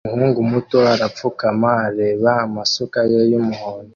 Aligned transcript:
Umuhungu 0.07 0.39
muto 0.51 0.77
arapfukama 0.93 1.69
areba 1.87 2.29
amasuka 2.45 2.99
ye 3.11 3.19
yumuhondo 3.31 3.89